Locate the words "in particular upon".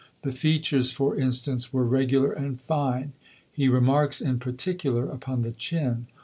4.19-5.43